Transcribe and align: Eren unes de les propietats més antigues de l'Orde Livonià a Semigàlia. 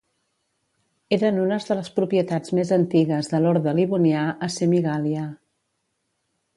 Eren 1.17 1.37
unes 1.41 1.67
de 1.67 1.77
les 1.81 1.91
propietats 1.99 2.55
més 2.61 2.73
antigues 2.79 3.31
de 3.35 3.45
l'Orde 3.45 3.77
Livonià 3.83 4.27
a 4.49 4.53
Semigàlia. 4.59 5.31